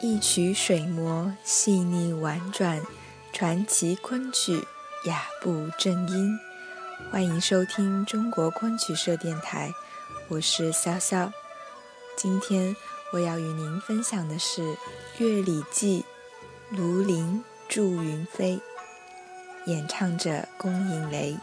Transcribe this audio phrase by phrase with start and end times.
[0.00, 2.80] 一曲水磨细腻婉转，
[3.32, 4.64] 传奇昆曲
[5.06, 6.38] 雅步正音。
[7.10, 9.72] 欢迎收听中国昆曲社电台，
[10.28, 11.32] 我是潇潇。
[12.16, 12.76] 今天
[13.12, 14.62] 我要与您分享的是
[15.18, 16.04] 《乐礼记》，
[16.76, 18.60] 卢林祝云飞，
[19.66, 21.32] 演唱者龚颖雷。《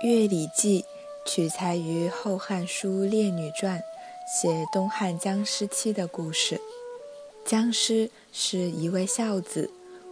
[0.00, 0.84] 乐礼记》
[1.28, 3.80] 取材于《后汉书·列女传》，
[4.32, 6.60] 写东汉姜师期的故事。
[7.44, 9.68] 姜师是一位孝子，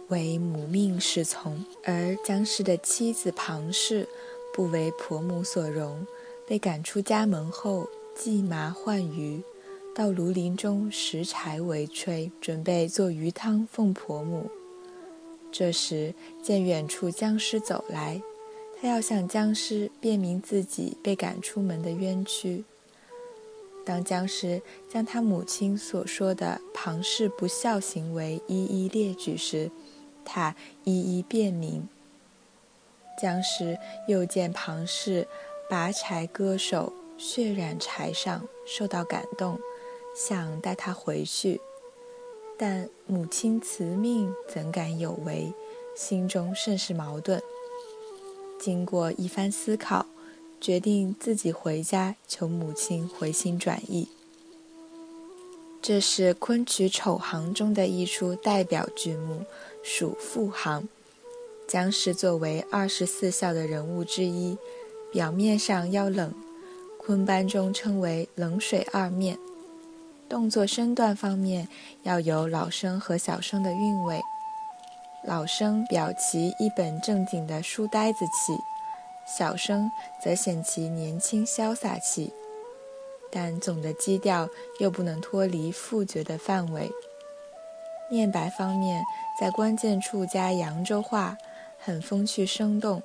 [0.09, 4.09] 为母命是从，而姜师的妻子庞氏
[4.53, 6.05] 不为婆母所容，
[6.45, 9.41] 被赶出家门后，寄麻换鱼，
[9.95, 14.51] 到庐林中拾柴为炊，准备做鱼汤奉婆母。
[15.49, 16.13] 这时
[16.43, 18.21] 见远处姜师走来。
[18.79, 22.63] 他要向僵尸辨明自己被赶出门的冤屈。
[23.83, 29.71] 当僵尸将他母亲所说的庞氏不孝行为一一列举时，
[30.23, 31.87] 他一一辨明。
[33.19, 35.27] 僵尸又见庞氏
[35.69, 39.57] 拔柴割手，血染柴上，受到感动，
[40.15, 41.59] 想带他回去，
[42.57, 45.51] 但母亲辞命，怎敢有违？
[45.95, 47.41] 心中甚是矛盾。
[48.59, 50.05] 经过一番思考，
[50.59, 54.07] 决定自己回家求母亲回心转意。
[55.81, 59.45] 这是昆曲丑行中的一出代表剧目，
[59.83, 60.89] 属副行。
[61.67, 64.57] 姜氏作为二十四孝的人物之一，
[65.11, 66.33] 表面上要冷，
[66.97, 69.37] 昆班中称为冷水二面。
[70.27, 71.69] 动作身段方面
[72.03, 74.21] 要有老生和小生的韵味。
[75.23, 78.57] 老生表其一本正经的书呆子气，
[79.25, 79.91] 小生
[80.23, 82.31] 则显其年轻潇洒气，
[83.29, 84.47] 但总的基调
[84.79, 86.89] 又不能脱离复角的范围。
[88.09, 89.03] 念白方面，
[89.37, 91.37] 在关键处加扬州话，
[91.77, 93.03] 很风趣生动，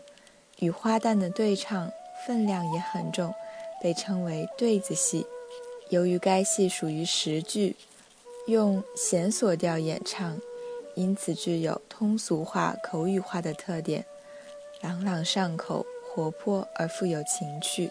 [0.61, 1.91] 与花旦的对唱
[2.25, 3.34] 分量也很重，
[3.83, 5.27] 被称为对子戏。
[5.89, 7.75] 由于该戏属于实剧，
[8.47, 10.39] 用弦索调演唱。
[10.95, 14.05] 因此具有通俗化、口语化的特点，
[14.81, 17.91] 朗朗上口，活泼而富有情趣。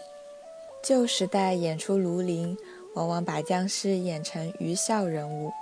[0.82, 2.56] 旧时代演出庐陵，
[2.94, 5.52] 往往把僵尸演成愚孝人物。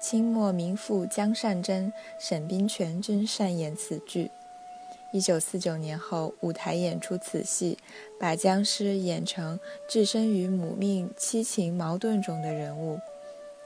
[0.00, 4.30] 清末名妇江善珍、沈冰泉均擅演此剧。
[5.12, 7.76] 一九四九年后，舞台演出此戏，
[8.18, 9.58] 把僵尸演成
[9.88, 12.98] 置身于母命七情矛盾中的人物。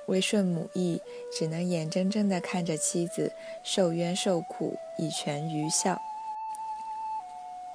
[0.07, 1.01] 为顺母意，
[1.33, 3.33] 只能眼睁睁地看着妻子
[3.63, 6.01] 受冤受苦，以全愚孝。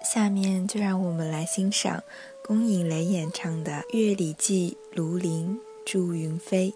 [0.03, 2.03] 下面就让我们来欣赏
[2.43, 6.71] 龚颖雷演唱的《月里记·卢陵祝云飞》。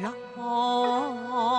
[0.00, 1.51] 老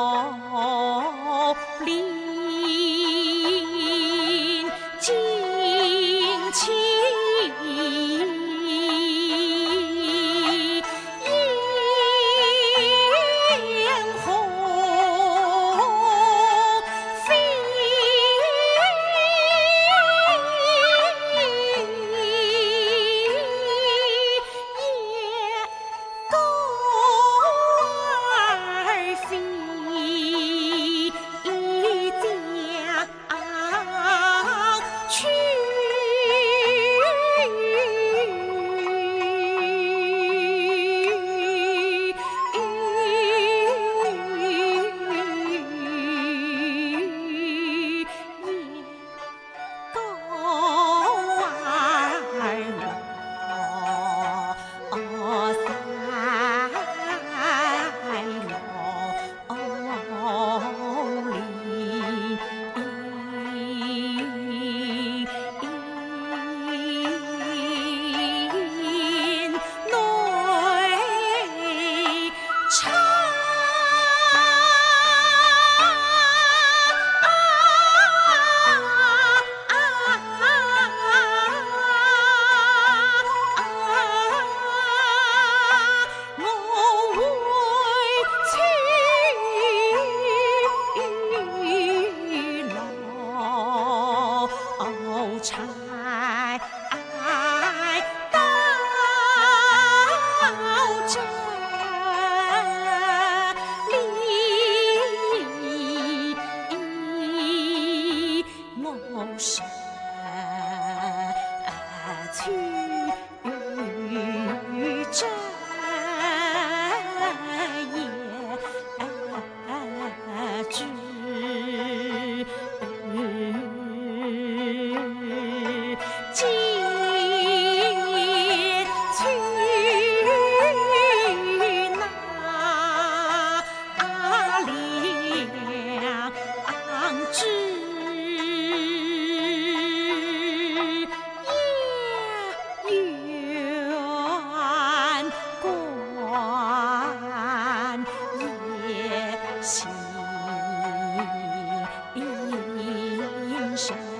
[153.78, 154.13] Sống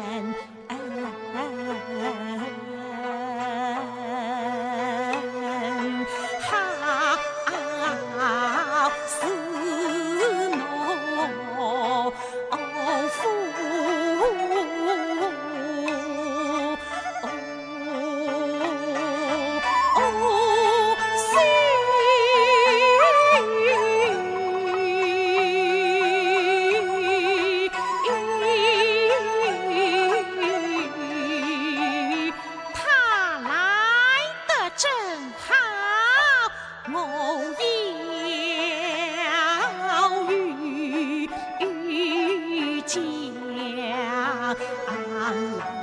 [45.24, 45.83] 二